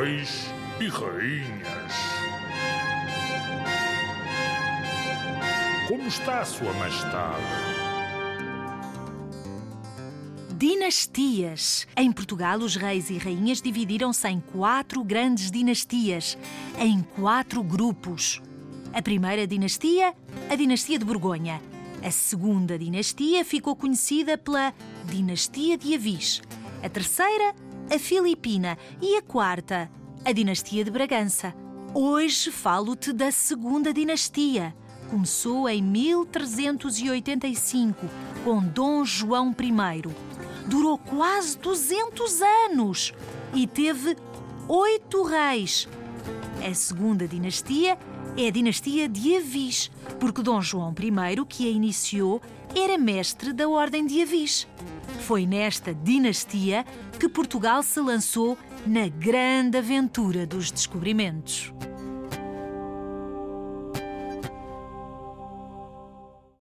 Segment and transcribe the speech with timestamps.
[0.00, 0.46] reis
[0.80, 1.92] e rainhas.
[5.88, 7.44] Como está Sua Majestade?
[10.56, 11.86] Dinastias.
[11.94, 16.38] Em Portugal, os reis e rainhas dividiram-se em quatro grandes dinastias,
[16.78, 18.40] em quatro grupos.
[18.94, 20.14] A primeira dinastia,
[20.48, 21.60] a dinastia de Borgonha.
[22.02, 24.72] A segunda dinastia ficou conhecida pela
[25.04, 26.40] dinastia de Avis.
[26.82, 27.54] A terceira,
[27.90, 28.78] a Filipina.
[29.02, 29.90] E a quarta,
[30.24, 31.54] a dinastia de Bragança.
[31.92, 34.72] Hoje falo-te da segunda dinastia.
[35.10, 38.06] Começou em 1385,
[38.44, 40.04] com Dom João I.
[40.66, 42.40] Durou quase 200
[42.70, 43.12] anos
[43.52, 44.16] e teve
[44.68, 45.88] oito reis.
[46.64, 47.98] A segunda dinastia
[48.36, 52.40] é a dinastia de Avis, porque Dom João I, que a iniciou,
[52.72, 54.68] era mestre da Ordem de Avis.
[55.30, 56.84] Foi nesta dinastia
[57.16, 61.72] que Portugal se lançou na grande aventura dos descobrimentos.